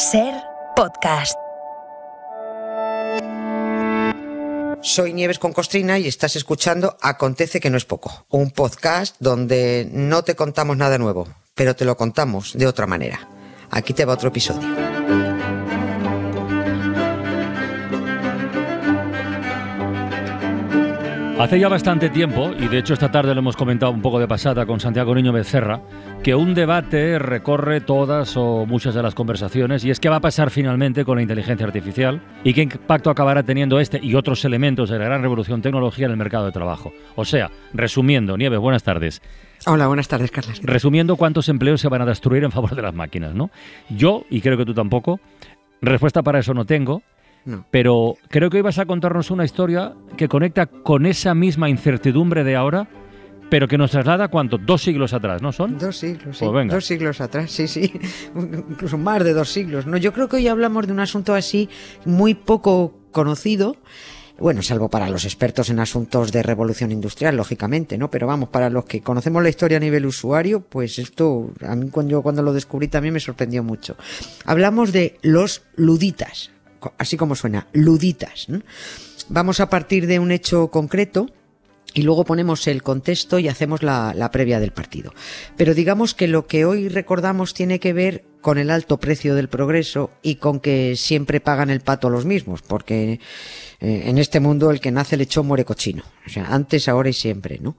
Ser 0.00 0.32
podcast. 0.76 1.36
Soy 4.80 5.12
Nieves 5.12 5.38
con 5.38 5.52
Costrina 5.52 5.98
y 5.98 6.08
estás 6.08 6.36
escuchando 6.36 6.96
Acontece 7.02 7.60
que 7.60 7.68
no 7.68 7.76
es 7.76 7.84
poco, 7.84 8.24
un 8.30 8.50
podcast 8.50 9.16
donde 9.18 9.86
no 9.92 10.24
te 10.24 10.36
contamos 10.36 10.78
nada 10.78 10.96
nuevo, 10.96 11.28
pero 11.54 11.76
te 11.76 11.84
lo 11.84 11.98
contamos 11.98 12.56
de 12.56 12.66
otra 12.66 12.86
manera. 12.86 13.28
Aquí 13.70 13.92
te 13.92 14.06
va 14.06 14.14
otro 14.14 14.30
episodio. 14.30 14.66
Hace 21.40 21.58
ya 21.58 21.70
bastante 21.70 22.10
tiempo, 22.10 22.50
y 22.60 22.68
de 22.68 22.76
hecho 22.76 22.92
esta 22.92 23.10
tarde 23.10 23.32
lo 23.32 23.38
hemos 23.40 23.56
comentado 23.56 23.90
un 23.92 24.02
poco 24.02 24.18
de 24.18 24.28
pasada 24.28 24.66
con 24.66 24.78
Santiago 24.78 25.14
Niño 25.14 25.32
Becerra, 25.32 25.80
que 26.22 26.34
un 26.34 26.52
debate 26.52 27.18
recorre 27.18 27.80
todas 27.80 28.36
o 28.36 28.66
muchas 28.66 28.94
de 28.94 29.02
las 29.02 29.14
conversaciones 29.14 29.82
y 29.82 29.90
es 29.90 30.00
qué 30.00 30.10
va 30.10 30.16
a 30.16 30.20
pasar 30.20 30.50
finalmente 30.50 31.02
con 31.02 31.16
la 31.16 31.22
inteligencia 31.22 31.66
artificial 31.66 32.20
y 32.44 32.52
qué 32.52 32.64
impacto 32.64 33.08
acabará 33.08 33.42
teniendo 33.42 33.80
este 33.80 33.98
y 34.02 34.16
otros 34.16 34.44
elementos 34.44 34.90
de 34.90 34.98
la 34.98 35.06
gran 35.06 35.22
revolución 35.22 35.62
tecnológica 35.62 36.04
en 36.04 36.10
el 36.10 36.18
mercado 36.18 36.44
de 36.44 36.52
trabajo. 36.52 36.92
O 37.16 37.24
sea, 37.24 37.50
resumiendo, 37.72 38.36
Nieves, 38.36 38.58
buenas 38.58 38.82
tardes. 38.82 39.22
Hola, 39.64 39.86
buenas 39.86 40.08
tardes, 40.08 40.30
Carlos. 40.30 40.60
Resumiendo, 40.62 41.16
¿cuántos 41.16 41.48
empleos 41.48 41.80
se 41.80 41.88
van 41.88 42.02
a 42.02 42.06
destruir 42.06 42.44
en 42.44 42.52
favor 42.52 42.74
de 42.76 42.82
las 42.82 42.92
máquinas? 42.92 43.34
¿no? 43.34 43.48
Yo, 43.88 44.26
y 44.28 44.42
creo 44.42 44.58
que 44.58 44.66
tú 44.66 44.74
tampoco, 44.74 45.20
respuesta 45.80 46.22
para 46.22 46.40
eso 46.40 46.52
no 46.52 46.66
tengo, 46.66 47.02
pero 47.70 48.16
creo 48.28 48.50
que 48.50 48.58
hoy 48.58 48.62
vas 48.62 48.78
a 48.78 48.86
contarnos 48.86 49.30
una 49.30 49.44
historia 49.44 49.94
que 50.16 50.28
conecta 50.28 50.66
con 50.66 51.06
esa 51.06 51.34
misma 51.34 51.68
incertidumbre 51.68 52.44
de 52.44 52.56
ahora, 52.56 52.88
pero 53.50 53.66
que 53.66 53.76
nos 53.76 53.90
traslada 53.90 54.28
cuánto, 54.28 54.58
dos 54.58 54.82
siglos 54.82 55.12
atrás, 55.12 55.42
¿no 55.42 55.52
son? 55.52 55.76
Dos 55.76 55.96
siglos, 55.96 56.38
sí. 56.38 56.46
Pues 56.46 56.68
dos 56.68 56.84
siglos 56.86 57.20
atrás, 57.20 57.50
sí, 57.50 57.66
sí. 57.66 57.92
Incluso 58.34 58.96
más 58.96 59.24
de 59.24 59.34
dos 59.34 59.50
siglos. 59.50 59.86
No, 59.86 59.96
yo 59.96 60.12
creo 60.12 60.28
que 60.28 60.36
hoy 60.36 60.48
hablamos 60.48 60.86
de 60.86 60.92
un 60.92 61.00
asunto 61.00 61.34
así 61.34 61.68
muy 62.04 62.34
poco 62.34 62.94
conocido. 63.10 63.76
Bueno, 64.38 64.62
salvo 64.62 64.88
para 64.88 65.10
los 65.10 65.26
expertos 65.26 65.68
en 65.68 65.80
asuntos 65.80 66.32
de 66.32 66.42
revolución 66.42 66.92
industrial, 66.92 67.36
lógicamente, 67.36 67.98
¿no? 67.98 68.10
Pero 68.10 68.26
vamos, 68.26 68.48
para 68.48 68.70
los 68.70 68.86
que 68.86 69.02
conocemos 69.02 69.42
la 69.42 69.50
historia 69.50 69.76
a 69.76 69.80
nivel 69.80 70.06
usuario, 70.06 70.60
pues 70.60 70.98
esto, 70.98 71.52
a 71.60 71.76
mí 71.76 71.90
cuando 71.90 72.12
yo 72.12 72.22
cuando 72.22 72.42
lo 72.42 72.54
descubrí 72.54 72.88
también 72.88 73.12
me 73.12 73.20
sorprendió 73.20 73.62
mucho. 73.62 73.96
Hablamos 74.46 74.92
de 74.92 75.18
los 75.20 75.64
luditas, 75.76 76.52
así 76.98 77.16
como 77.16 77.34
suena, 77.34 77.66
luditas. 77.72 78.46
Vamos 79.28 79.60
a 79.60 79.70
partir 79.70 80.06
de 80.06 80.18
un 80.18 80.32
hecho 80.32 80.68
concreto 80.68 81.26
y 81.94 82.02
luego 82.02 82.24
ponemos 82.24 82.66
el 82.66 82.82
contexto 82.82 83.38
y 83.38 83.48
hacemos 83.48 83.82
la, 83.82 84.30
previa 84.32 84.60
del 84.60 84.72
partido. 84.72 85.12
Pero 85.56 85.74
digamos 85.74 86.14
que 86.14 86.28
lo 86.28 86.46
que 86.46 86.64
hoy 86.64 86.88
recordamos 86.88 87.54
tiene 87.54 87.80
que 87.80 87.92
ver 87.92 88.24
con 88.40 88.58
el 88.58 88.70
alto 88.70 88.98
precio 88.98 89.34
del 89.34 89.48
progreso 89.48 90.10
y 90.22 90.36
con 90.36 90.60
que 90.60 90.96
siempre 90.96 91.40
pagan 91.40 91.70
el 91.70 91.80
pato 91.80 92.08
los 92.08 92.24
mismos, 92.24 92.62
porque 92.62 93.20
eh, 93.80 94.02
en 94.06 94.18
este 94.18 94.40
mundo 94.40 94.70
el 94.70 94.80
que 94.80 94.92
nace 94.92 95.16
lechón 95.16 95.46
muere 95.46 95.64
cochino. 95.64 96.04
O 96.26 96.30
sea, 96.30 96.46
antes, 96.46 96.88
ahora 96.88 97.10
y 97.10 97.14
siempre, 97.14 97.58
¿no? 97.60 97.76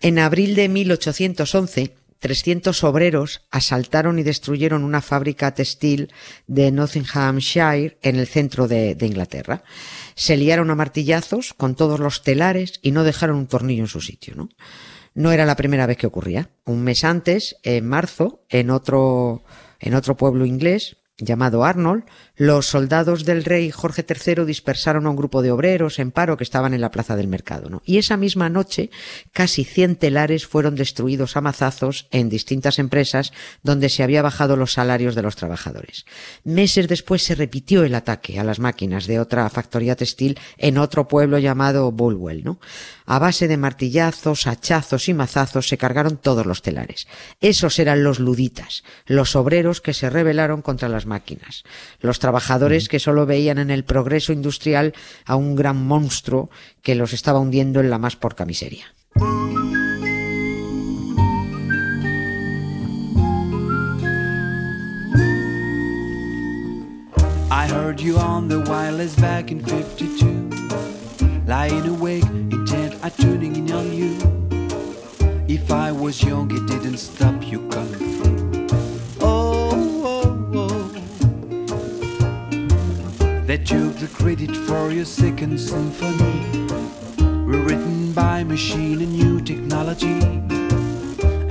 En 0.00 0.18
abril 0.18 0.54
de 0.54 0.68
1811, 0.68 1.94
300 2.24 2.84
obreros 2.84 3.42
asaltaron 3.50 4.18
y 4.18 4.22
destruyeron 4.22 4.82
una 4.82 5.02
fábrica 5.02 5.52
textil 5.52 6.10
de 6.46 6.72
Nottinghamshire 6.72 7.98
en 8.00 8.16
el 8.16 8.26
centro 8.26 8.66
de, 8.66 8.96
Inglaterra. 8.98 9.62
Se 10.14 10.38
liaron 10.38 10.70
a 10.70 10.74
martillazos 10.74 11.52
con 11.52 11.74
todos 11.74 12.00
los 12.00 12.22
telares 12.22 12.80
y 12.80 12.92
no 12.92 13.04
dejaron 13.04 13.36
un 13.36 13.46
tornillo 13.46 13.82
en 13.82 13.88
su 13.88 14.00
sitio, 14.00 14.36
¿no? 14.36 14.48
No 15.12 15.32
era 15.32 15.44
la 15.44 15.54
primera 15.54 15.84
vez 15.84 15.98
que 15.98 16.06
ocurría. 16.06 16.48
Un 16.64 16.82
mes 16.82 17.04
antes, 17.04 17.56
en 17.62 17.86
marzo, 17.86 18.42
en 18.48 18.70
otro, 18.70 19.44
en 19.78 19.94
otro 19.94 20.16
pueblo 20.16 20.46
inglés, 20.46 20.96
llamado 21.18 21.62
Arnold, 21.62 22.04
los 22.36 22.66
soldados 22.66 23.24
del 23.24 23.44
rey 23.44 23.70
Jorge 23.70 24.04
III 24.08 24.44
dispersaron 24.44 25.06
a 25.06 25.10
un 25.10 25.16
grupo 25.16 25.40
de 25.40 25.52
obreros 25.52 26.00
en 26.00 26.10
paro 26.10 26.36
que 26.36 26.42
estaban 26.42 26.74
en 26.74 26.80
la 26.80 26.90
plaza 26.90 27.14
del 27.14 27.28
mercado. 27.28 27.70
¿no? 27.70 27.82
Y 27.84 27.98
esa 27.98 28.16
misma 28.16 28.48
noche, 28.48 28.90
casi 29.32 29.64
100 29.64 29.96
telares 29.96 30.46
fueron 30.46 30.74
destruidos 30.74 31.36
a 31.36 31.40
mazazos 31.40 32.08
en 32.10 32.28
distintas 32.28 32.78
empresas 32.78 33.32
donde 33.62 33.88
se 33.88 34.02
había 34.02 34.22
bajado 34.22 34.56
los 34.56 34.72
salarios 34.72 35.14
de 35.14 35.22
los 35.22 35.36
trabajadores. 35.36 36.06
Meses 36.42 36.88
después 36.88 37.22
se 37.22 37.36
repitió 37.36 37.84
el 37.84 37.94
ataque 37.94 38.40
a 38.40 38.44
las 38.44 38.58
máquinas 38.58 39.06
de 39.06 39.20
otra 39.20 39.48
factoría 39.48 39.94
textil 39.94 40.38
en 40.58 40.78
otro 40.78 41.06
pueblo 41.06 41.38
llamado 41.38 41.92
Bulwell. 41.92 42.42
¿no? 42.42 42.58
A 43.06 43.18
base 43.20 43.46
de 43.46 43.56
martillazos, 43.56 44.46
hachazos 44.46 45.08
y 45.08 45.14
mazazos 45.14 45.68
se 45.68 45.78
cargaron 45.78 46.16
todos 46.16 46.46
los 46.46 46.62
telares. 46.62 47.06
Esos 47.40 47.78
eran 47.78 48.02
los 48.02 48.18
luditas, 48.18 48.82
los 49.06 49.36
obreros 49.36 49.80
que 49.80 49.94
se 49.94 50.10
rebelaron 50.10 50.62
contra 50.62 50.88
las 50.88 51.06
máquinas. 51.06 51.62
Los 52.00 52.18
trabajadores 52.24 52.88
que 52.88 53.00
solo 53.00 53.26
veían 53.26 53.58
en 53.58 53.70
el 53.70 53.84
progreso 53.84 54.32
industrial 54.32 54.94
a 55.26 55.36
un 55.36 55.54
gran 55.54 55.76
monstruo 55.76 56.48
que 56.80 56.94
los 56.94 57.12
estaba 57.12 57.38
hundiendo 57.38 57.80
en 57.80 57.90
la 57.90 57.98
más 57.98 58.16
porca 58.16 58.46
miseria. 58.46 58.86
I 67.50 67.68
heard 67.68 68.00
you 68.00 68.16
on 68.16 68.48
the 68.48 68.60
wireless 68.70 69.14
back 69.16 69.50
in 69.50 69.60
52 69.60 70.48
Lying 71.46 71.86
awake, 71.86 72.24
intent 72.50 72.94
at 73.02 73.14
tuning 73.18 73.54
in 73.54 73.70
on 73.70 73.92
you. 73.92 74.16
If 75.46 75.70
I 75.70 75.92
was 75.92 76.22
young, 76.22 76.50
it 76.50 76.66
didn't 76.66 76.96
stop 76.96 77.42
you 77.42 77.68
coming 77.68 78.23
that 83.56 83.66
took 83.66 83.94
the 83.98 84.08
credit 84.08 84.50
for 84.66 84.90
your 84.90 85.04
second 85.04 85.56
symphony. 85.60 86.66
Rewritten 87.46 88.12
by 88.12 88.42
machine 88.42 89.00
and 89.00 89.12
new 89.12 89.40
technology. 89.40 90.18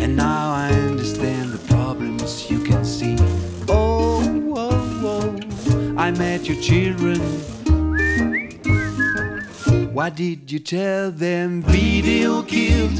And 0.03 0.17
now 0.17 0.51
I 0.51 0.69
understand 0.89 1.53
the 1.53 1.65
problems 1.73 2.51
you 2.51 2.59
can 2.59 2.83
see. 2.83 3.15
Oh, 3.69 4.21
oh, 4.53 5.01
oh, 5.13 5.95
I 5.97 6.11
met 6.11 6.45
your 6.49 6.61
children. 6.61 7.21
Why 9.93 10.09
did 10.09 10.51
you 10.51 10.59
tell 10.59 11.09
them 11.09 11.61
video 11.61 12.43
killed 12.43 12.97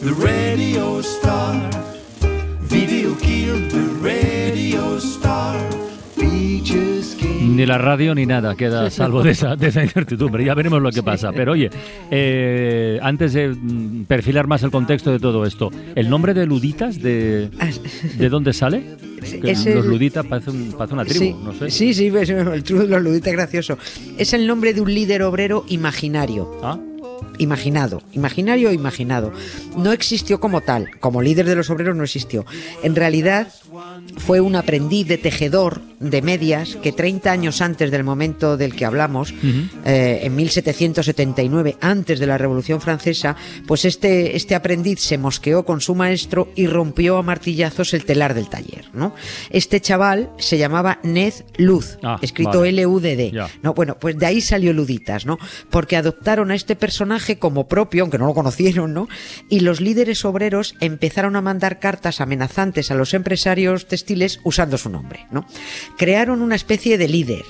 the 0.00 0.14
radio 0.16 1.02
star? 1.02 1.70
Video 2.62 3.14
killed 3.16 3.70
the 3.70 3.86
radio 4.00 4.98
star. 4.98 5.75
Ni 7.56 7.64
la 7.64 7.78
radio 7.78 8.14
ni 8.14 8.26
nada 8.26 8.54
queda 8.54 8.90
salvo 8.90 9.22
de 9.22 9.30
esa, 9.30 9.56
de 9.56 9.68
esa 9.68 9.82
incertidumbre. 9.82 10.44
Ya 10.44 10.54
veremos 10.54 10.82
lo 10.82 10.90
que 10.90 11.02
pasa. 11.02 11.32
Pero 11.32 11.52
oye, 11.52 11.70
eh, 12.10 12.98
antes 13.00 13.32
de 13.32 13.48
mm, 13.48 14.04
perfilar 14.04 14.46
más 14.46 14.62
el 14.62 14.70
contexto 14.70 15.10
de 15.10 15.18
todo 15.18 15.46
esto, 15.46 15.70
¿el 15.94 16.10
nombre 16.10 16.34
de 16.34 16.44
Luditas 16.44 17.00
de, 17.00 17.48
de 18.18 18.28
dónde 18.28 18.52
sale? 18.52 18.84
los 19.42 19.86
Luditas 19.86 20.26
parece, 20.26 20.50
una 20.50 21.04
tribu, 21.04 21.24
sí, 21.24 21.34
no 21.42 21.54
sé. 21.54 21.70
Sí, 21.70 21.94
sí, 21.94 22.06
el 22.08 22.62
tribu 22.62 22.82
de 22.82 22.88
los 22.88 23.02
Luditas 23.02 23.28
es 23.28 23.36
gracioso. 23.36 23.78
Es 24.18 24.34
el 24.34 24.46
nombre 24.46 24.74
de 24.74 24.82
un 24.82 24.92
líder 24.92 25.22
obrero 25.22 25.64
imaginario. 25.68 26.58
¿Ah? 26.62 26.78
Imaginado, 27.38 28.02
imaginario 28.12 28.70
o 28.70 28.72
imaginado. 28.72 29.32
No 29.76 29.92
existió 29.92 30.40
como 30.40 30.60
tal, 30.60 30.98
como 31.00 31.22
líder 31.22 31.46
de 31.46 31.56
los 31.56 31.70
obreros 31.70 31.96
no 31.96 32.04
existió. 32.04 32.44
En 32.82 32.94
realidad 32.94 33.48
fue 34.18 34.40
un 34.40 34.56
aprendiz 34.56 35.06
de 35.06 35.18
tejedor 35.18 35.80
de 36.00 36.22
medias 36.22 36.76
que 36.82 36.92
30 36.92 37.30
años 37.30 37.60
antes 37.60 37.90
del 37.90 38.04
momento 38.04 38.56
del 38.56 38.74
que 38.74 38.84
hablamos, 38.84 39.34
eh, 39.84 40.20
en 40.22 40.36
1779, 40.36 41.76
antes 41.80 42.18
de 42.18 42.26
la 42.26 42.38
Revolución 42.38 42.80
Francesa, 42.80 43.36
pues 43.66 43.84
este, 43.84 44.36
este 44.36 44.54
aprendiz 44.54 45.00
se 45.00 45.18
mosqueó 45.18 45.64
con 45.64 45.80
su 45.80 45.94
maestro 45.94 46.50
y 46.54 46.66
rompió 46.66 47.16
a 47.16 47.22
martillazos 47.22 47.94
el 47.94 48.04
telar 48.04 48.34
del 48.34 48.48
taller. 48.48 48.86
¿no? 48.92 49.14
Este 49.50 49.80
chaval 49.80 50.30
se 50.38 50.58
llamaba 50.58 50.98
Ned 51.02 51.34
Luz, 51.56 51.98
ah, 52.02 52.18
escrito 52.20 52.64
L-U-D-D. 52.64 53.32
¿no? 53.62 53.74
Bueno, 53.74 53.96
pues 53.98 54.18
de 54.18 54.26
ahí 54.26 54.40
salió 54.40 54.72
Luditas, 54.72 55.26
¿no? 55.26 55.38
porque 55.70 55.96
adoptaron 55.96 56.50
a 56.50 56.54
este 56.54 56.76
personaje 56.76 57.05
como 57.38 57.68
propio, 57.68 58.02
aunque 58.02 58.18
no 58.18 58.26
lo 58.26 58.34
conocieron, 58.34 58.94
¿no? 58.94 59.08
y 59.48 59.60
los 59.60 59.80
líderes 59.80 60.24
obreros 60.24 60.74
empezaron 60.80 61.36
a 61.36 61.40
mandar 61.40 61.78
cartas 61.78 62.20
amenazantes 62.20 62.90
a 62.90 62.94
los 62.94 63.14
empresarios 63.14 63.86
textiles 63.86 64.40
usando 64.44 64.78
su 64.78 64.90
nombre. 64.90 65.26
¿no? 65.30 65.46
crearon 65.96 66.42
una 66.42 66.54
especie 66.54 66.98
de 66.98 67.08
líder 67.08 67.44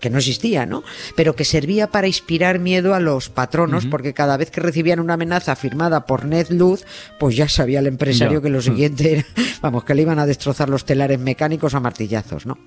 que 0.00 0.10
no 0.10 0.18
existía, 0.18 0.66
¿no? 0.66 0.82
Pero 1.14 1.36
que 1.36 1.44
servía 1.44 1.86
para 1.86 2.08
inspirar 2.08 2.58
miedo 2.58 2.94
a 2.94 3.00
los 3.00 3.28
patronos, 3.28 3.86
porque 3.86 4.14
cada 4.14 4.36
vez 4.36 4.50
que 4.50 4.60
recibían 4.60 4.98
una 4.98 5.14
amenaza 5.14 5.54
firmada 5.54 6.06
por 6.06 6.24
Ned 6.24 6.48
Luz, 6.50 6.84
pues 7.20 7.36
ya 7.36 7.48
sabía 7.48 7.78
el 7.78 7.86
empresario 7.86 8.42
que 8.42 8.50
lo 8.50 8.58
mm. 8.58 8.62
siguiente 8.62 9.12
era, 9.12 9.26
vamos, 9.62 9.84
que 9.84 9.94
le 9.94 10.02
iban 10.02 10.18
a 10.18 10.26
destrozar 10.26 10.68
los 10.68 10.84
telares 10.84 11.20
mecánicos 11.20 11.74
a 11.74 11.80
martillazos, 11.80 12.46
¿no? 12.46 12.58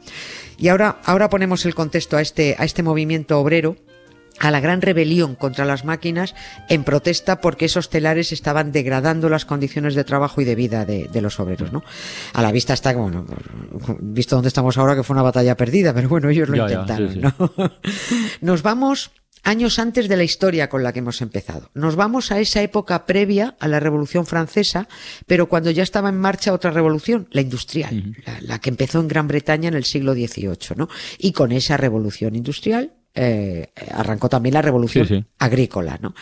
Y 0.57 0.69
ahora, 0.69 0.99
ahora 1.03 1.29
ponemos 1.29 1.65
el 1.65 1.75
contexto 1.75 2.15
a 2.15 2.21
este, 2.21 2.55
a 2.57 2.63
este 2.63 2.83
movimiento 2.83 3.37
obrero 3.37 3.75
a 4.39 4.51
la 4.51 4.59
gran 4.59 4.81
rebelión 4.81 5.35
contra 5.35 5.65
las 5.65 5.85
máquinas 5.85 6.35
en 6.69 6.83
protesta 6.83 7.41
porque 7.41 7.65
esos 7.65 7.89
telares 7.89 8.31
estaban 8.31 8.71
degradando 8.71 9.29
las 9.29 9.45
condiciones 9.45 9.95
de 9.95 10.03
trabajo 10.03 10.41
y 10.41 10.45
de 10.45 10.55
vida 10.55 10.85
de, 10.85 11.21
los 11.21 11.39
obreros, 11.39 11.71
¿no? 11.71 11.83
A 12.33 12.41
la 12.41 12.51
vista 12.51 12.73
está, 12.73 12.93
bueno, 12.93 13.25
visto 13.99 14.35
dónde 14.35 14.49
estamos 14.49 14.77
ahora, 14.77 14.95
que 14.95 15.03
fue 15.03 15.13
una 15.13 15.23
batalla 15.23 15.55
perdida, 15.55 15.93
pero 15.93 16.09
bueno, 16.09 16.29
ellos 16.29 16.49
lo 16.49 16.57
intentaron. 16.57 17.33
Nos 18.41 18.61
vamos 18.61 19.11
años 19.43 19.79
antes 19.79 20.09
de 20.09 20.17
la 20.17 20.23
historia 20.23 20.69
con 20.69 20.83
la 20.83 20.91
que 20.91 20.99
hemos 20.99 21.21
empezado. 21.21 21.69
Nos 21.73 21.95
vamos 21.95 22.31
a 22.31 22.39
esa 22.39 22.61
época 22.61 23.05
previa 23.05 23.55
a 23.59 23.67
la 23.67 23.79
Revolución 23.79 24.25
Francesa, 24.25 24.87
pero 25.27 25.47
cuando 25.47 25.71
ya 25.71 25.83
estaba 25.83 26.09
en 26.09 26.17
marcha 26.17 26.51
otra 26.51 26.71
revolución, 26.71 27.27
la 27.31 27.41
industrial, 27.41 28.15
la, 28.25 28.41
la, 28.41 28.59
que 28.59 28.69
empezó 28.69 28.99
en 28.99 29.07
Gran 29.07 29.27
Bretaña 29.27 29.69
en 29.69 29.75
el 29.75 29.85
siglo 29.85 30.13
XVIII, 30.13 30.75
¿no? 30.75 30.89
Y 31.19 31.31
con 31.31 31.51
esa 31.51 31.77
revolución 31.77 32.35
industrial 32.35 32.94
eh, 33.15 33.69
arrancó 33.93 34.27
también 34.27 34.53
la 34.53 34.61
revolución 34.61 35.27
agrícola, 35.39 35.97
¿no? 36.01 36.13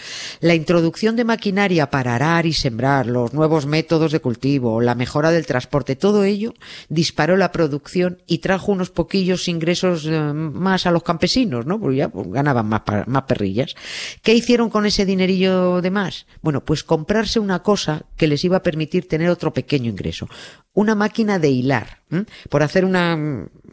La 0.42 0.54
introducción 0.54 1.16
de 1.16 1.24
maquinaria 1.24 1.90
para 1.90 2.16
arar 2.16 2.45
y 2.45 2.54
sembrar, 2.54 3.07
los 3.07 3.34
nuevos 3.34 3.66
métodos 3.66 4.12
de 4.12 4.19
cultivo, 4.19 4.80
la 4.80 4.94
mejora 4.94 5.31
del 5.31 5.45
transporte, 5.45 5.95
todo 5.95 6.24
ello 6.24 6.54
disparó 6.90 7.36
la 7.36 7.51
producción 7.51 8.22
y 8.28 8.40
trajo 8.40 8.72
unos 8.72 8.92
poquillos 8.92 9.48
ingresos 9.48 10.06
eh, 10.06 10.19
más 10.34 10.86
a 10.86 10.92
los 10.92 11.04
campesinos, 11.04 11.66
¿no? 11.66 11.80
Porque 11.80 11.98
ya 11.98 12.10
pues, 12.10 12.30
ganaban 12.30 12.68
más, 12.68 12.84
más 13.07 13.24
perrillas. 13.24 13.75
¿Qué 14.22 14.34
hicieron 14.34 14.69
con 14.69 14.86
ese 14.86 15.06
dinerillo 15.06 15.81
de 15.81 15.92
más? 15.92 16.28
Bueno, 16.42 16.63
pues 16.63 16.84
comprarse 16.84 17.39
una 17.39 17.63
cosa 17.63 18.04
que 18.18 18.28
les 18.28 18.44
iba 18.44 18.57
a 18.57 18.63
permitir 18.63 19.07
tener 19.07 19.30
otro 19.30 19.51
pequeño 19.51 19.89
ingreso 19.89 20.28
una 20.74 20.96
máquina 20.96 21.40
de 21.40 21.50
hilar. 21.50 22.04
Por 22.50 22.62
hacer 22.62 22.86
una, 22.86 23.16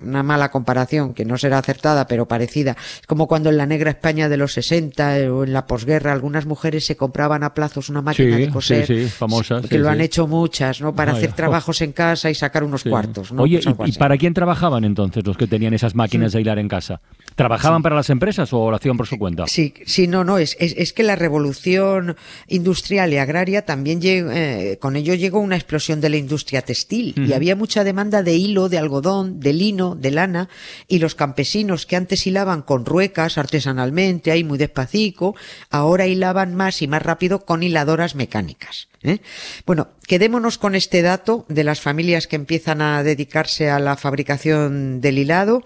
una, 0.03 0.23
mala 0.23 0.51
comparación, 0.51 1.13
que 1.13 1.27
no 1.27 1.37
será 1.37 1.59
acertada, 1.59 2.07
pero 2.07 2.27
parecida, 2.27 2.75
es 2.99 3.07
como 3.07 3.29
cuando 3.29 3.51
en 3.51 3.59
la 3.59 3.67
negra 3.67 3.91
España 3.91 4.31
de 4.31 4.39
los 4.39 4.55
60 4.55 5.19
eh, 5.19 5.29
o 5.29 5.45
en 5.45 5.53
la 5.53 5.67
posguerra 5.67 6.13
algunas 6.13 6.47
mujeres 6.47 6.87
se 6.87 6.97
compraban 6.97 7.43
a 7.43 7.53
plazos 7.53 7.91
una 7.91 8.01
máquina 8.01 8.39
de 8.39 8.49
coser. 8.49 8.87
Sí, 8.87 9.03
sí, 9.03 9.09
famosas. 9.11 9.67
Que 9.67 9.77
lo 9.77 9.91
han 9.91 10.01
hecho 10.01 10.27
muchas, 10.27 10.81
¿no? 10.81 10.95
Para 10.95 11.13
hacer 11.13 11.33
trabajos 11.33 11.83
en 11.83 11.93
casa 11.93 12.31
y 12.31 12.35
sacar 12.35 12.65
unos 12.65 12.83
cuartos, 12.83 13.31
¿no? 13.31 13.43
Oye, 13.43 13.61
¿y, 13.85 13.93
para 13.93 14.17
quién 14.17 14.33
trabajaban 14.33 14.85
entonces 14.85 15.27
los 15.27 15.37
que 15.37 15.47
tenían 15.47 15.75
esas 15.75 15.95
máquinas 15.95 16.33
de 16.33 16.41
hilar 16.41 16.59
en 16.59 16.69
casa? 16.69 17.03
¿Trabajaban 17.35 17.83
para 17.83 17.97
las 17.97 18.11
empresas 18.11 18.53
o 18.53 18.71
lo 18.71 18.77
hacían 18.77 18.97
por 18.97 19.07
su 19.07 19.19
cuenta? 19.19 19.47
Sí, 19.47 19.73
sí, 19.87 20.07
no, 20.07 20.25
no, 20.25 20.39
es, 20.39 20.57
es, 20.61 20.93
que 20.93 21.03
la 21.03 21.17
revolución 21.17 22.17
industrial 22.49 23.13
y 23.13 23.17
agraria 23.17 23.65
también 23.65 24.01
llegó, 24.01 24.31
eh, 24.31 24.79
con 24.81 24.97
ello 24.97 25.15
llegó 25.15 25.41
una 25.41 25.57
explosión 25.57 26.01
de 26.01 26.11
la 26.11 26.17
industria 26.17 26.63
textil 26.63 27.15
y 27.17 27.33
había 27.33 27.57
mucha 27.57 27.85
demanda 27.85 28.23
de 28.23 28.35
hilo, 28.35 28.69
de 28.69 28.79
algodón, 28.79 29.41
de 29.41 29.53
lino, 29.53 29.95
de 29.95 30.11
lana 30.11 30.49
y 30.87 30.99
los 30.99 31.15
campesinos 31.15 31.87
que 31.87 31.97
antes 31.97 32.27
hilaban 32.27 32.63
con 32.63 32.85
ruecas 32.85 33.39
artesanalmente, 33.39 34.31
ahí 34.31 34.45
muy 34.45 34.59
despacito, 34.59 35.35
ahora 35.71 36.07
hilaban 36.07 36.55
más 36.55 36.83
y 36.83 36.89
más 36.89 37.03
rápido 37.03 37.45
con 37.47 37.63
hiladoras 37.63 38.15
mecánicas. 38.15 38.90
¿Eh? 39.03 39.21
Bueno, 39.67 39.89
quedémonos 40.07 40.59
con 40.59 40.75
este 40.75 41.03
dato 41.03 41.47
de 41.49 41.65
las 41.65 41.81
familias 41.81 42.27
que 42.27 42.37
empiezan 42.37 42.83
a 42.83 43.03
dedicarse 43.03 43.71
a 43.71 43.79
la 43.79 43.97
fabricación 43.97 45.01
del 45.01 45.19
hilado 45.19 45.63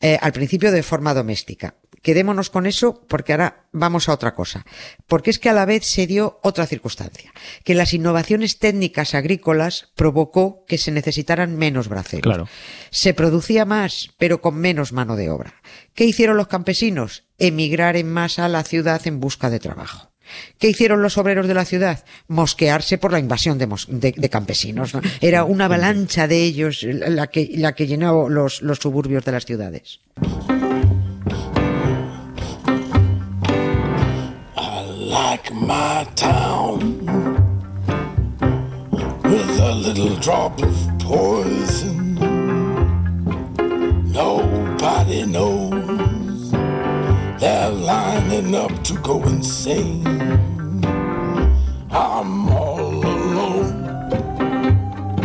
eh, 0.00 0.18
al 0.20 0.32
principio 0.32 0.72
de 0.72 0.82
forma 0.82 1.14
doméstica. 1.14 1.74
Quedémonos 2.02 2.50
con 2.50 2.66
eso 2.66 3.02
porque 3.08 3.32
ahora 3.32 3.66
vamos 3.72 4.08
a 4.08 4.12
otra 4.12 4.32
cosa. 4.32 4.64
Porque 5.08 5.30
es 5.30 5.40
que 5.40 5.48
a 5.48 5.52
la 5.52 5.64
vez 5.64 5.84
se 5.84 6.06
dio 6.06 6.38
otra 6.44 6.64
circunstancia, 6.64 7.32
que 7.64 7.74
las 7.74 7.94
innovaciones 7.94 8.60
técnicas 8.60 9.14
agrícolas 9.14 9.88
provocó 9.96 10.64
que 10.68 10.78
se 10.78 10.92
necesitaran 10.92 11.56
menos 11.56 11.88
braceros. 11.88 12.22
Claro. 12.22 12.48
Se 12.90 13.12
producía 13.12 13.64
más, 13.64 14.10
pero 14.18 14.40
con 14.40 14.54
menos 14.54 14.92
mano 14.92 15.16
de 15.16 15.30
obra. 15.30 15.54
¿Qué 15.94 16.04
hicieron 16.04 16.36
los 16.36 16.46
campesinos? 16.46 17.24
Emigrar 17.38 17.96
en 17.96 18.12
masa 18.12 18.44
a 18.44 18.48
la 18.48 18.62
ciudad 18.62 19.04
en 19.08 19.18
busca 19.18 19.50
de 19.50 19.58
trabajo. 19.58 20.12
¿Qué 20.58 20.68
hicieron 20.68 21.02
los 21.02 21.18
obreros 21.18 21.46
de 21.48 21.54
la 21.54 21.64
ciudad? 21.64 22.04
Mosquearse 22.28 22.98
por 22.98 23.12
la 23.12 23.18
invasión 23.18 23.58
de, 23.58 24.28
campesinos. 24.30 24.92
Era 25.20 25.44
una 25.44 25.66
avalancha 25.66 26.28
de 26.28 26.42
ellos 26.42 26.82
la 26.82 27.26
que, 27.28 27.86
llenó 27.86 28.28
los, 28.28 28.62
los 28.62 28.78
suburbios 28.78 29.24
de 29.24 29.32
las 29.32 29.44
ciudades. 29.44 30.00
like 35.26 35.52
my 35.54 36.06
town 36.14 36.78
with 39.22 39.60
a 39.60 39.74
little 39.74 40.16
drop 40.16 40.62
of 40.62 40.76
poison. 40.98 42.14
Nobody 44.12 45.26
knows 45.26 45.75
they're 47.46 47.70
lining 47.70 48.54
up 48.54 48.72
to 48.82 48.94
go 49.02 49.22
insane. 49.28 50.02
I'm 51.90 52.46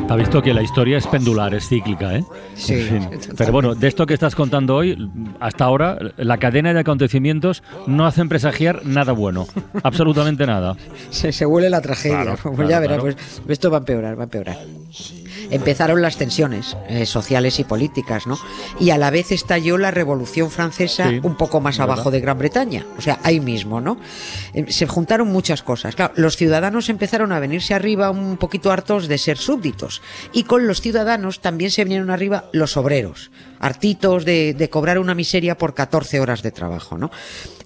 Ha 0.10 0.16
visto 0.18 0.42
que 0.42 0.54
la 0.54 0.62
historia 0.62 0.98
es 0.98 1.08
pendular, 1.08 1.54
es 1.54 1.70
cíclica, 1.70 2.18
¿eh? 2.18 2.26
Sí. 2.54 2.86
Pero 3.38 3.54
bueno, 3.54 3.76
de 3.76 3.88
esto 3.88 4.06
que 4.06 4.14
estás 4.14 4.36
contando 4.36 4.76
hoy, 4.76 5.10
hasta 5.40 5.64
ahora, 5.64 5.98
la 6.18 6.38
cadena 6.38 6.74
de 6.74 6.82
acontecimientos 6.82 7.64
no 7.88 8.06
hacen 8.06 8.28
presagiar 8.28 8.86
nada 8.86 9.14
bueno. 9.14 9.48
absolutamente 9.84 10.46
nada. 10.46 10.76
Se, 11.12 11.32
se 11.32 11.46
huele 11.46 11.70
la 11.70 11.80
tragedia. 11.80 12.36
pues 12.44 12.68
ya 12.68 12.82
verás, 12.82 13.00
pues 13.00 13.16
esto 13.48 13.72
va 13.72 13.78
a 13.78 13.80
empeorar, 13.80 14.18
va 14.18 14.24
a 14.24 14.26
empeorar 14.26 14.58
empezaron 15.52 16.02
las 16.02 16.18
tensiones 16.18 16.76
eh, 16.88 17.06
sociales 17.06 17.60
y 17.60 17.64
políticas, 17.64 18.26
¿no? 18.26 18.40
Y 18.80 18.90
a 18.90 18.98
la 18.98 19.12
vez 19.12 19.32
estalló 19.32 19.78
la 19.78 19.92
Revolución 19.92 20.50
Francesa 20.50 21.12
un 21.22 21.36
poco 21.36 21.62
más 21.62 21.80
abajo 21.80 22.10
de 22.10 22.22
Gran 22.22 22.40
Bretaña, 22.40 22.86
o 22.98 23.02
sea, 23.02 23.20
ahí 23.24 23.40
mismo, 23.40 23.82
¿no? 23.82 23.98
Eh, 24.54 24.72
se 24.72 24.88
juntaron 24.88 25.28
muchas 25.28 25.62
cosas. 25.62 25.96
Claro, 25.96 26.14
los 26.16 26.38
ciudadanos 26.38 26.90
empezaron 26.90 27.32
a 27.32 27.40
venirse 27.40 27.74
arriba 27.74 28.10
un 28.10 28.38
poquito 28.38 28.72
hartos 28.72 29.08
de 29.08 29.18
ser 29.18 29.38
súbditos 29.38 30.02
y 30.34 30.44
con 30.44 30.68
los 30.68 30.82
ciudadanos 30.82 31.42
también 31.42 31.72
se 31.72 31.84
vinieron 31.84 32.10
arriba 32.10 32.46
los 32.54 32.78
obreros, 32.78 33.32
hartitos 33.60 34.26
de, 34.26 34.54
de 34.54 34.70
cobrar 34.70 34.98
una 35.00 35.16
miseria 35.16 35.58
por 35.58 35.74
14 35.74 36.20
horas 36.20 36.42
de 36.42 36.52
trabajo, 36.52 36.98
¿no? 36.98 37.12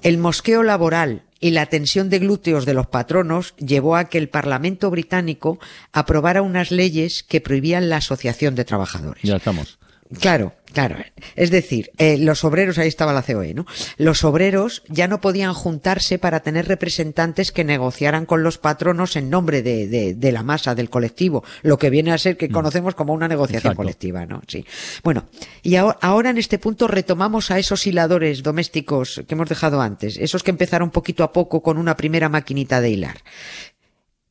El 0.02 0.18
mosqueo 0.18 0.64
laboral 0.64 1.25
y 1.40 1.52
la 1.52 1.68
tensión 1.68 2.10
de 2.10 2.20
glúteos 2.20 2.66
de 2.66 2.74
los 2.74 2.88
patronos 2.88 3.56
llevó 3.58 3.96
a 3.96 4.06
que 4.06 4.18
el 4.18 4.30
Parlamento 4.30 4.90
británico 4.90 5.60
aprobara 5.92 6.42
unas 6.42 6.72
leyes 6.72 7.24
que 7.24 7.42
prohibían 7.42 7.90
la 7.90 7.98
asociación 7.98 8.56
de 8.56 8.66
trabajadores. 8.66 9.24
Ya 9.24 9.36
estamos. 9.36 9.78
Claro, 10.20 10.54
claro. 10.72 10.98
Es 11.36 11.50
decir, 11.50 11.90
eh, 11.98 12.18
los 12.20 12.44
obreros, 12.44 12.78
ahí 12.78 12.88
estaba 12.88 13.12
la 13.12 13.24
COE, 13.24 13.56
¿no? 13.56 13.66
Los 13.98 14.24
obreros 14.24 14.84
ya 14.88 15.08
no 15.08 15.20
podían 15.20 15.56
juntarse 15.56 16.20
para 16.20 16.42
tener 16.42 16.68
representantes 16.68 17.52
que 17.52 17.64
negociaran 17.64 18.28
con 18.28 18.44
los 18.44 18.60
patronos 18.60 19.16
en 19.16 19.32
nombre 19.32 19.64
de, 19.64 19.88
de, 19.88 20.14
de 20.14 20.32
la 20.32 20.44
masa, 20.44 20.76
del 20.76 20.92
colectivo, 20.92 21.44
lo 21.64 21.80
que 21.80 21.90
viene 21.90 22.12
a 22.12 22.20
ser 22.20 22.38
que 22.38 22.50
mm. 22.50 22.52
conocemos 22.52 22.94
como 22.94 23.14
una 23.14 23.28
negociación 23.28 23.74
colectiva, 23.74 24.28
¿no? 24.28 24.42
Sí. 24.48 24.64
Bueno, 25.04 25.26
y 25.64 25.76
ahora, 25.76 25.98
ahora 26.02 26.30
en 26.30 26.38
este 26.38 26.60
punto 26.60 26.88
retomamos 26.88 27.50
a 27.50 27.58
esos 27.58 27.88
hiladores 27.88 28.44
domésticos 28.44 29.24
que 29.28 29.34
hemos 29.34 29.50
dejado 29.50 29.82
antes, 29.82 30.18
esos 30.18 30.44
que 30.44 30.52
empezaron 30.52 30.92
poquito 30.92 31.24
a 31.24 31.34
poco 31.34 31.64
con 31.64 31.80
una 31.80 31.98
primera 31.98 32.30
maquinita 32.30 32.80
de 32.80 32.92
hilar 32.92 33.18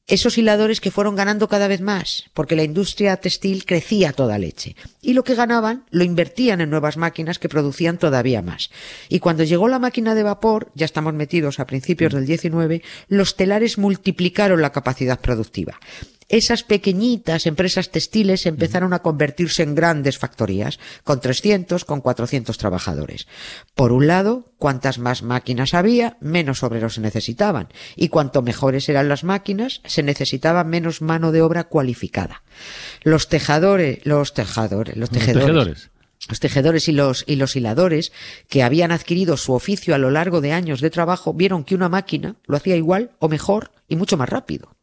esos 0.07 0.37
hiladores 0.37 0.81
que 0.81 0.91
fueron 0.91 1.17
ganando 1.17 1.49
cada 1.49 1.67
vez 1.67 1.81
más, 1.81 2.25
porque 2.35 2.57
la 2.57 2.63
industria 2.63 3.17
textil 3.17 3.65
crecía 3.65 4.13
toda 4.13 4.39
leche. 4.39 4.77
Y 5.01 5.15
lo 5.15 5.25
que 5.25 5.35
ganaban 5.35 5.85
lo 5.91 6.05
invertían 6.05 6.61
en 6.61 6.71
nuevas 6.71 6.97
máquinas 6.97 7.39
que 7.39 7.49
producían 7.49 7.99
todavía 7.99 8.43
más. 8.43 8.71
Y 9.09 9.21
cuando 9.21 9.45
llegó 9.45 9.67
la 9.69 9.79
máquina 9.79 10.15
de 10.15 10.23
vapor, 10.23 10.71
ya 10.75 10.85
estamos 10.85 11.15
metidos 11.15 11.59
a 11.59 11.67
principios 11.67 12.13
del 12.13 12.27
19, 12.27 12.83
los 13.09 13.37
telares 13.37 13.79
multiplicaron 13.79 14.61
la 14.61 14.73
capacidad 14.73 15.21
productiva 15.21 15.81
esas 16.29 16.63
pequeñitas 16.63 17.47
empresas 17.47 17.91
textiles 17.91 18.47
empezaron 18.47 18.93
a 18.93 19.01
convertirse 19.01 19.63
en 19.63 19.75
grandes 19.75 20.19
factorías, 20.19 20.79
con 21.03 21.21
300, 21.21 21.85
con 21.85 22.01
400 22.01 22.57
trabajadores. 22.59 23.27
Por 23.75 23.93
un 23.93 24.07
lado, 24.07 24.53
cuantas 24.59 24.99
más 24.99 25.23
máquinas 25.23 25.75
había, 25.75 26.17
menos 26.21 26.63
obreros 26.63 26.95
se 26.95 27.01
necesitaban, 27.01 27.69
y 27.97 28.09
cuanto 28.09 28.43
mejores 28.43 28.89
eran 28.89 29.09
las 29.09 29.25
máquinas, 29.25 29.81
se 29.85 30.03
necesitaba 30.03 30.65
menos 30.65 31.03
mano 31.03 31.33
de 31.33 31.43
obra 31.43 31.65
cualificada. 31.65 32.43
Los 33.03 33.29
tejadores, 33.29 34.01
los 34.05 34.35
tejadores, 34.35 34.97
los 34.97 35.11
tejedores. 35.11 35.91
Los 36.29 36.41
tejedores 36.41 36.89
y 36.89 36.93
los, 36.93 37.25
y 37.27 37.37
los 37.37 37.55
hiladores, 37.55 38.13
que 38.49 38.63
habían 38.63 38.93
adquirido 38.93 39.37
su 39.37 39.53
oficio 39.53 39.95
a 39.95 39.99
lo 39.99 40.11
largo 40.11 40.41
de 40.41 40.53
años 40.53 40.81
de 40.81 40.89
trabajo, 40.89 41.35
vieron 41.35 41.65
que 41.65 41.75
una 41.75 41.91
máquina 41.91 42.37
lo 42.47 42.57
hacía 42.57 42.77
igual 42.77 43.11
o 43.19 43.29
mejor 43.29 43.73
y 43.89 43.97
mucho 43.97 44.17
más 44.17 44.31
rápido. 44.31 44.74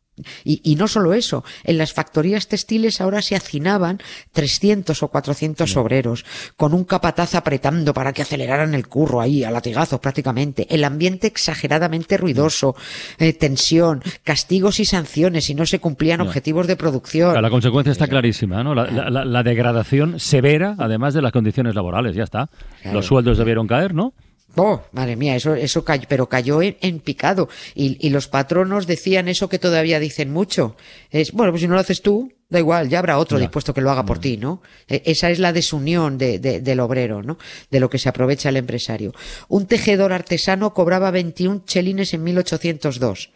Y, 0.44 0.76
no 0.76 0.88
solo 0.88 1.14
eso, 1.14 1.44
en 1.64 1.78
las 1.78 1.94
factorías 1.94 2.48
textiles 2.48 3.02
ahora 3.02 3.22
se 3.22 3.36
hacinaban 3.36 4.00
300 4.32 5.04
o 5.04 5.08
400 5.10 5.78
obreros, 5.78 6.26
con 6.56 6.74
un 6.74 6.84
capataz 6.84 7.36
apretando 7.36 7.94
para 7.94 8.14
que 8.14 8.22
aceleraran 8.22 8.74
el 8.74 8.88
curro 8.88 9.22
ahí, 9.22 9.44
a 9.44 9.52
latigazos 9.52 10.00
prácticamente. 10.00 10.68
El 10.70 10.84
ambiente 10.84 11.28
exageradamente 11.28 12.18
ruidoso, 12.18 12.76
eh, 13.18 13.34
tensión, 13.34 14.02
castigos 14.24 14.80
y 14.80 14.86
sanciones 14.86 15.46
si 15.46 15.56
no 15.56 15.66
se 15.66 15.80
cumplían 15.80 16.22
objetivos 16.22 16.68
de 16.68 16.76
producción. 16.76 17.42
La 17.42 17.50
consecuencia 17.50 17.92
está 17.92 18.08
clarísima, 18.08 18.64
¿no? 18.64 18.76
La, 18.76 19.44
degradación 19.44 20.20
severa, 20.20 20.76
además 20.78 21.14
de 21.14 21.22
las 21.22 21.32
condiciones 21.32 21.76
laborales, 21.76 22.16
ya 22.16 22.24
está. 22.24 22.50
Los 22.94 23.08
sueldos 23.08 23.38
debieron 23.38 23.68
caer, 23.68 23.94
¿no? 23.94 24.14
Oh, 24.56 24.82
madre 24.92 25.16
mía, 25.16 25.36
eso, 25.36 25.56
eso 25.56 25.86
cayó, 25.86 26.06
pero 26.10 26.28
cayó 26.28 26.62
en, 26.62 27.00
picado. 27.00 27.48
Y, 27.74 27.98
y, 28.06 28.10
los 28.10 28.28
patronos 28.28 28.86
decían 28.86 29.28
eso 29.28 29.48
que 29.48 29.60
todavía 29.60 30.00
dicen 30.00 30.32
mucho. 30.32 30.76
Es, 31.10 31.32
bueno, 31.32 31.52
pues 31.52 31.62
si 31.62 31.68
no 31.68 31.76
lo 31.76 31.80
haces 31.80 32.02
tú, 32.02 32.32
Da 32.52 32.60
igual, 32.60 32.90
ya 32.90 33.00
habrá 33.00 33.18
otro 33.18 33.40
dispuesto 33.40 33.74
que 33.74 33.80
lo 33.80 33.90
haga 33.92 34.04
por 34.04 34.20
ti, 34.20 34.36
¿no? 34.36 34.62
E, 34.86 35.04
esa 35.06 35.30
es 35.30 35.40
la 35.40 35.54
desunión 35.54 36.18
de, 36.18 36.38
del 36.38 36.80
obrero, 36.82 37.24
¿no? 37.24 37.38
De 37.70 37.80
lo 37.80 37.90
que 37.90 37.98
se 37.98 38.10
aprovecha 38.10 38.50
el 38.50 38.58
empresario. 38.58 39.14
Un 39.48 39.68
tejedor 39.68 40.12
artesano 40.12 40.74
cobraba 40.74 41.12
21 41.12 41.64
chelines 41.66 42.14
en 42.14 42.24
1802 42.26 43.32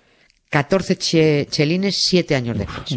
14 0.49 1.47
chelines 1.49 1.97
siete 1.97 2.35
años 2.35 2.57
después. 2.57 2.87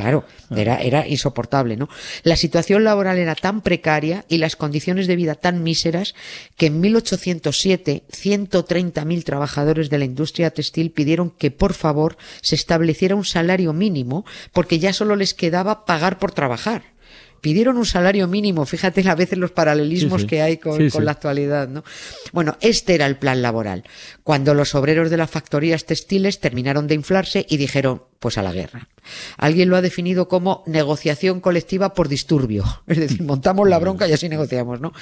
Claro, 0.00 0.24
ah. 0.50 0.54
era, 0.56 0.76
era 0.76 1.08
insoportable, 1.08 1.76
¿no? 1.76 1.88
La 2.22 2.36
situación 2.36 2.84
laboral 2.84 3.18
era 3.18 3.34
tan 3.34 3.60
precaria 3.60 4.24
y 4.28 4.38
las 4.38 4.56
condiciones 4.56 5.06
de 5.06 5.16
vida 5.16 5.34
tan 5.34 5.62
míseras 5.62 6.14
que 6.56 6.66
en 6.66 6.80
1807 6.80 8.04
130.000 8.08 9.24
trabajadores 9.24 9.90
de 9.90 9.98
la 9.98 10.04
industria 10.04 10.50
textil 10.50 10.90
pidieron 10.90 11.30
que 11.30 11.50
por 11.50 11.74
favor 11.74 12.16
se 12.40 12.54
estableciera 12.54 13.16
un 13.16 13.24
salario 13.24 13.72
mínimo 13.72 14.24
porque 14.52 14.78
ya 14.78 14.92
solo 14.92 15.16
les 15.16 15.34
quedaba 15.34 15.84
pagar 15.84 16.18
por 16.18 16.32
trabajar 16.32 16.97
pidieron 17.40 17.76
un 17.76 17.86
salario 17.86 18.26
mínimo. 18.26 18.66
Fíjate 18.66 19.08
a 19.08 19.14
veces 19.14 19.38
los 19.38 19.50
paralelismos 19.50 20.24
que 20.24 20.42
hay 20.42 20.58
con, 20.58 20.78
la 21.04 21.12
actualidad, 21.12 21.68
¿no? 21.68 21.84
Bueno, 22.32 22.56
este 22.60 22.94
era 22.94 23.06
el 23.06 23.16
plan 23.16 23.42
laboral. 23.42 23.84
Cuando 24.22 24.54
los 24.54 24.74
obreros 24.74 25.10
de 25.10 25.16
las 25.16 25.30
factorías 25.30 25.84
textiles 25.84 26.40
terminaron 26.40 26.86
de 26.86 26.94
inflarse 26.94 27.46
y 27.48 27.56
dijeron, 27.56 28.02
pues 28.18 28.38
a 28.38 28.42
la 28.42 28.52
guerra. 28.52 28.88
Alguien 29.36 29.68
lo 29.68 29.76
ha 29.76 29.82
definido 29.82 30.28
como 30.28 30.62
negociación 30.66 31.40
colectiva 31.40 31.94
por 31.94 32.08
disturbio. 32.08 32.64
Es 32.86 32.98
decir, 32.98 33.22
montamos 33.22 33.68
la 33.68 33.78
bronca 33.78 34.08
y 34.08 34.12
así 34.12 34.28
negociamos, 34.28 34.80
¿no? 34.80 34.92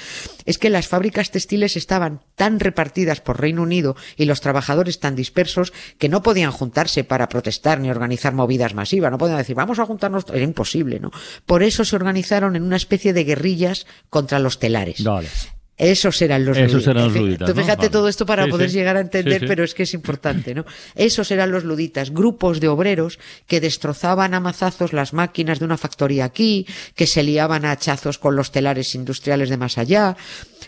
Es 0.45 0.57
que 0.57 0.69
las 0.69 0.87
fábricas 0.87 1.31
textiles 1.31 1.75
estaban 1.75 2.21
tan 2.35 2.59
repartidas 2.59 3.21
por 3.21 3.39
Reino 3.39 3.63
Unido 3.63 3.95
y 4.15 4.25
los 4.25 4.41
trabajadores 4.41 4.99
tan 4.99 5.15
dispersos 5.15 5.73
que 5.97 6.09
no 6.09 6.21
podían 6.21 6.51
juntarse 6.51 7.03
para 7.03 7.29
protestar 7.29 7.79
ni 7.79 7.89
organizar 7.89 8.33
movidas 8.33 8.73
masivas. 8.73 9.11
No 9.11 9.17
podían 9.17 9.37
decir, 9.37 9.55
vamos 9.55 9.79
a 9.79 9.85
juntarnos. 9.85 10.25
Era 10.29 10.43
imposible, 10.43 10.99
¿no? 10.99 11.11
Por 11.45 11.63
eso 11.63 11.85
se 11.85 11.95
organizaron 11.95 12.55
en 12.55 12.63
una 12.63 12.75
especie 12.75 13.13
de 13.13 13.23
guerrillas 13.23 13.87
contra 14.09 14.39
los 14.39 14.59
telares. 14.59 15.03
Esos 15.77 16.21
eran 16.23 16.43
los 16.43 16.57
Esos 16.57 16.87
Eran 16.87 17.05
los 17.05 17.15
luditas. 17.15 17.53
fíjate 17.53 17.89
todo 17.89 18.07
esto 18.07 18.25
para 18.25 18.47
poder 18.47 18.71
llegar 18.71 18.97
a 18.97 19.01
entender, 19.01 19.45
pero 19.47 19.63
es 19.63 19.75
que 19.75 19.83
es 19.83 19.93
importante, 19.93 20.55
¿no? 20.55 20.65
Esos 20.95 21.29
eran 21.29 21.51
los 21.51 21.63
luditas, 21.63 22.11
grupos 22.11 22.59
de 22.59 22.67
obreros 22.67 23.19
que 23.45 23.61
destrozaban 23.61 24.33
a 24.33 24.39
mazazos 24.39 24.91
las 24.91 25.13
máquinas 25.13 25.59
de 25.59 25.65
una 25.65 25.77
factoría 25.77 26.25
aquí, 26.25 26.65
que 26.95 27.05
se 27.05 27.21
liaban 27.21 27.63
a 27.63 27.71
hachazos 27.71 28.17
con 28.17 28.35
los 28.35 28.51
telares 28.51 28.95
industriales 28.95 29.49
de 29.49 29.57
más 29.57 29.77
allá, 29.77 30.17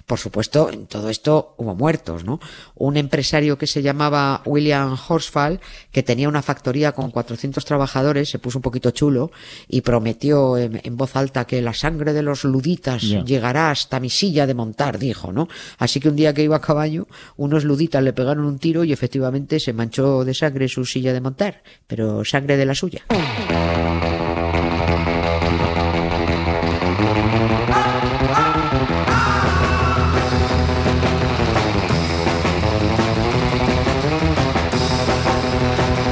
por 0.09 0.17
supuesto, 0.17 0.71
en 0.71 0.87
todo 0.87 1.07
esto 1.09 1.53
hubo 1.57 1.75
muertos, 1.75 2.23
¿no? 2.23 2.39
Un 2.73 2.97
empresario 2.97 3.59
que 3.59 3.67
se 3.67 3.83
llamaba 3.83 4.41
William 4.43 4.97
Horsfall, 5.07 5.59
que 5.91 6.01
tenía 6.01 6.27
una 6.27 6.41
factoría 6.41 6.93
con 6.93 7.11
400 7.11 7.63
trabajadores, 7.63 8.27
se 8.27 8.39
puso 8.39 8.57
un 8.57 8.63
poquito 8.63 8.89
chulo 8.89 9.31
y 9.67 9.81
prometió 9.81 10.57
en, 10.57 10.81
voz 10.97 11.15
alta 11.15 11.45
que 11.45 11.61
la 11.61 11.75
sangre 11.75 12.13
de 12.13 12.23
los 12.23 12.43
luditas 12.43 13.03
llegará 13.03 13.69
hasta 13.69 13.99
mi 13.99 14.09
silla 14.09 14.47
de 14.47 14.55
montar, 14.55 14.97
dijo, 14.97 15.31
¿no? 15.31 15.47
Así 15.77 15.99
que 15.99 16.09
un 16.09 16.15
día 16.15 16.33
que 16.33 16.41
iba 16.41 16.55
a 16.55 16.61
caballo, 16.61 17.07
unos 17.37 17.63
luditas 17.63 18.01
le 18.03 18.11
pegaron 18.11 18.45
un 18.45 18.57
tiro 18.57 18.83
y 18.83 18.91
efectivamente 18.91 19.59
se 19.59 19.73
manchó 19.73 20.25
de 20.25 20.33
sangre 20.33 20.69
su 20.69 20.85
silla 20.85 21.13
de 21.13 21.21
montar, 21.21 21.61
pero 21.85 22.25
sangre 22.25 22.57
de 22.57 22.65
la 22.65 22.73
suya. 22.73 23.05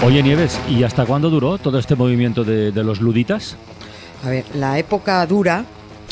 Oye, 0.07 0.23
Nieves, 0.23 0.57
¿y 0.69 0.83
hasta 0.83 1.05
cuándo 1.05 1.29
duró 1.29 1.57
todo 1.57 1.77
este 1.79 1.97
movimiento 1.97 2.45
de, 2.45 2.71
los 2.71 3.01
luditas? 3.01 3.57
A 4.23 4.29
ver, 4.29 4.45
la 4.53 4.79
época 4.79 5.25
dura, 5.25 5.65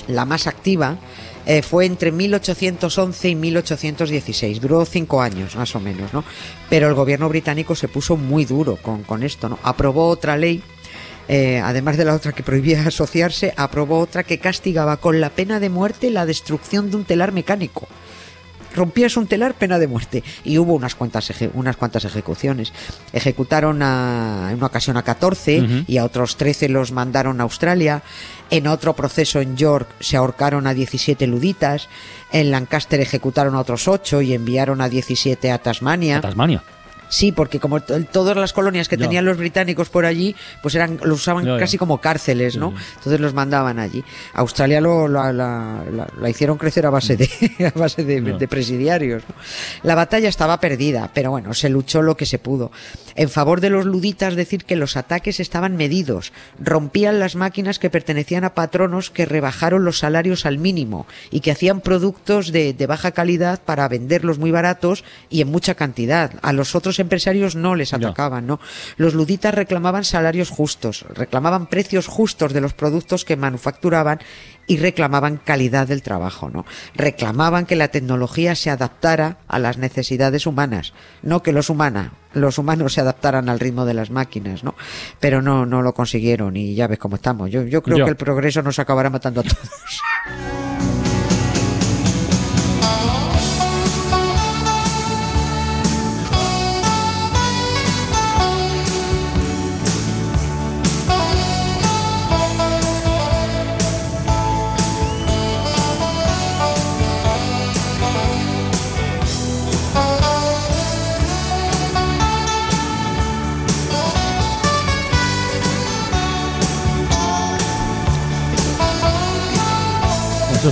la 0.10 0.26
más 0.26 0.48
activa, 0.48 0.98
eh, 1.46 1.62
fue 1.62 1.86
entre 1.86 2.12
1811 2.12 3.30
y 3.30 3.36
1816. 3.36 4.60
Duró 4.60 4.84
cinco 4.84 5.22
años, 5.22 5.56
más 5.56 5.74
o 5.78 5.80
menos, 5.80 6.12
¿no? 6.12 6.26
Pero 6.70 6.90
el 6.90 6.94
gobierno 6.94 7.30
británico 7.30 7.74
se 7.74 7.88
puso 7.88 8.18
muy 8.18 8.44
duro 8.44 8.76
con, 8.76 9.04
con 9.04 9.24
esto, 9.24 9.48
¿no? 9.48 9.60
Aprobó 9.64 10.10
otra 10.10 10.36
ley 10.36 10.62
eh, 11.30 11.62
además 11.64 11.96
de 11.96 12.04
la 12.04 12.16
otra 12.16 12.34
que 12.34 12.44
prohibía 12.44 12.82
asociarse, 12.88 13.54
aprobó 13.56 14.00
otra 14.00 14.24
que 14.24 14.40
castigaba 14.40 14.98
con 14.98 15.22
la 15.22 15.30
pena 15.30 15.62
de 15.62 15.70
muerte 15.70 16.12
la 16.12 16.26
destrucción 16.26 16.92
de 16.92 16.98
un 16.98 17.06
telar 17.06 17.32
mecánico 17.32 17.88
rompías 18.76 19.18
un 19.18 19.28
telar, 19.28 19.56
pena 19.56 19.80
de 19.80 19.88
muerte. 19.88 20.24
Y 20.44 20.58
hubo 20.58 20.74
unas 20.74 20.96
cuantas, 20.96 21.32
unas 21.54 21.78
cuantas 21.78 22.06
ejecuciones. 22.06 22.74
Ejecutaron 23.14 23.82
a, 23.82 24.50
en 24.52 24.58
una 24.58 24.68
ocasión 24.68 24.98
a 24.98 25.04
14 25.04 25.86
y 25.88 25.98
a 25.98 26.06
otros 26.06 26.38
13 26.38 26.70
los 26.70 26.92
mandaron 26.92 27.40
a 27.40 27.44
Australia. 27.44 28.04
En 28.50 28.68
otro 28.68 28.94
proceso 28.94 29.42
en 29.42 29.58
York 29.58 29.88
se 30.00 30.18
ahorcaron 30.18 30.68
a 30.68 30.74
17 30.74 31.26
luditas. 31.28 31.90
En 32.32 32.52
Lancaster 32.52 33.00
ejecutaron 33.00 33.56
a 33.56 33.60
otros 33.60 33.88
8 33.88 34.22
y 34.22 34.34
enviaron 34.34 34.82
a 34.82 34.90
17 34.90 35.52
a 35.52 35.58
Tasmania. 35.58 36.18
¿A 36.18 36.22
Tasmania? 36.22 36.64
Sí, 37.10 37.32
porque 37.32 37.60
como 37.60 37.82
todas 37.82 38.36
las 38.36 38.54
colonias 38.54 38.90
que 38.90 38.98
tenían 38.98 39.26
los 39.26 39.38
británicos 39.38 39.90
por 39.90 40.06
allí, 40.06 40.36
pues 40.62 40.76
eran 40.76 41.00
lo 41.04 41.14
usaban 41.14 41.46
casi 41.60 41.78
como 41.78 42.02
cárceles, 42.02 42.58
¿no? 42.58 42.74
Entonces 42.96 43.20
los 43.20 43.34
mandaban 43.34 43.80
allí. 43.80 44.04
Australia 44.34 44.82
lo, 44.82 45.08
la, 45.08 45.84
hicieron 46.28 46.58
crecer 46.58 46.86
a 46.86 46.90
base 46.90 47.16
de 47.16 47.30
a 47.76 47.78
base 47.78 48.04
de, 48.04 48.48
presidiarios. 48.48 49.24
La 49.84 49.96
batalla 49.96 50.30
estaba 50.30 50.60
perdida, 50.60 51.12
pero 51.14 51.32
bueno, 51.32 51.54
se 51.54 51.70
luchó 51.70 52.02
lo 52.02 52.18
que 52.18 52.26
se 52.26 52.40
pudo. 52.40 52.72
En 53.16 53.30
favor 53.30 53.62
de 53.62 53.70
los 53.70 53.86
luditas 53.86 54.36
decir 54.36 54.66
que 54.66 54.76
los 54.76 54.98
ataques 54.98 55.40
estaban 55.40 55.78
medidos, 55.78 56.34
rompían 56.60 57.20
las 57.20 57.36
máquinas 57.36 57.80
que 57.80 57.90
pertenecían 57.90 58.44
a 58.44 58.54
patronos 58.54 59.10
que 59.10 59.26
rebajaron 59.26 59.86
los 59.86 60.00
salarios 60.00 60.46
al 60.46 60.58
mínimo 60.58 61.08
y 61.32 61.40
que 61.40 61.52
hacían 61.52 61.82
productos 61.82 62.52
de, 62.52 62.74
de 62.74 62.88
baja 62.88 63.12
calidad 63.12 63.62
para 63.64 63.88
venderlos 63.88 64.40
muy 64.40 64.52
baratos 64.52 65.04
y 65.30 65.42
en 65.42 65.50
mucha 65.50 65.76
cantidad. 65.76 66.32
A 66.42 66.54
los 66.54 66.76
otros 66.76 66.95
empresarios 67.00 67.56
no 67.56 67.76
les 67.76 67.94
atacaban, 67.94 68.48
¿no? 68.48 68.60
Los 68.98 69.14
luditas 69.14 69.54
reclamaban 69.54 70.04
salarios 70.04 70.50
justos, 70.50 71.06
reclamaban 71.10 71.68
precios 71.68 72.08
justos 72.08 72.54
de 72.54 72.62
los 72.62 72.74
productos 72.74 73.26
que 73.26 73.36
manufacturaban 73.36 74.20
y 74.68 74.78
reclamaban 74.78 75.38
calidad 75.38 75.88
del 75.88 76.02
trabajo, 76.02 76.50
¿no? 76.50 76.66
Reclamaban 76.96 77.66
que 77.66 77.76
la 77.76 77.90
tecnología 77.90 78.56
se 78.56 78.70
adaptara 78.70 79.38
a 79.48 79.60
las 79.60 79.78
necesidades 79.78 80.46
humanas, 80.46 80.94
no 81.22 81.44
que 81.44 81.52
los 81.52 81.70
humanos, 81.70 82.12
los 82.34 82.58
humanos 82.58 82.94
se 82.94 83.02
adaptaran 83.02 83.50
al 83.50 83.60
ritmo 83.60 83.86
de 83.86 83.94
las 83.94 84.10
máquinas, 84.10 84.64
¿no? 84.64 84.76
Pero 85.20 85.42
no, 85.42 85.66
no 85.66 85.82
lo 85.82 85.94
consiguieron 85.94 86.58
y 86.58 86.76
ya 86.76 86.88
ves 86.88 87.00
cómo 87.00 87.16
estamos. 87.16 87.52
Yo, 87.52 87.64
yo 87.64 87.82
creo 87.84 88.04
que 88.06 88.12
el 88.12 88.18
progreso 88.18 88.62
nos 88.62 88.80
acabará 88.80 89.10
matando 89.10 89.42
a 89.42 89.44
todos. 89.44 89.70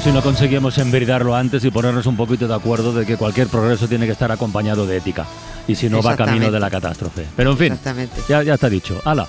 si 0.04 0.12
no 0.12 0.22
conseguimos 0.22 0.78
enveridarlo 0.80 1.34
antes 1.34 1.64
y 1.64 1.72
ponernos 1.72 2.06
un 2.08 2.18
poquito 2.18 2.46
de 2.46 2.54
acuerdo 2.54 2.92
de 2.92 3.06
que 3.06 3.16
cualquier 3.16 3.48
progreso 3.48 3.88
tiene 3.88 4.06
que 4.06 4.12
estar 4.12 4.30
acompañado 4.34 4.86
de 4.86 4.98
ética. 4.98 5.26
Y 5.66 5.76
si 5.76 5.88
no, 5.88 6.02
va 6.02 6.18
camino 6.18 6.52
de 6.52 6.60
la 6.60 6.70
catástrofe. 6.70 7.26
Pero 7.38 7.52
en 7.52 7.58
fin, 7.58 7.80
ya, 8.28 8.44
ya 8.44 8.56
está 8.56 8.68
dicho. 8.68 9.02
¡Hala! 9.06 9.28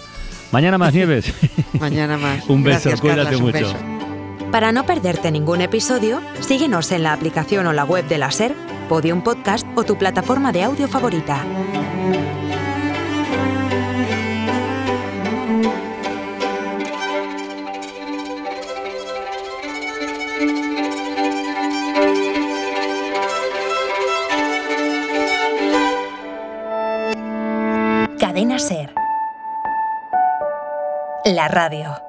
Mañana 0.51 0.77
más 0.77 0.93
nieves. 0.95 1.33
Mañana 1.79 2.19
más. 2.19 2.45
un 2.49 2.65
beso, 2.65 2.91
cuídate 3.01 3.37
mucho. 3.37 3.73
Para 4.51 4.73
no 4.73 4.85
perderte 4.85 5.31
ningún 5.31 5.61
episodio, 5.61 6.21
síguenos 6.41 6.91
en 6.91 7.05
la 7.05 7.13
aplicación 7.13 7.69
o 7.69 7.73
la 7.73 7.85
web 7.85 8.09
de 8.09 8.19
la 8.19 8.33
SER, 8.33 8.57
Podium 8.89 9.23
Podcast 9.23 9.67
o 9.77 9.85
tu 9.85 9.97
plataforma 9.97 10.51
de 10.51 10.65
audio 10.65 10.89
favorita. 10.89 11.45
La 31.25 31.49
radio. 31.49 32.04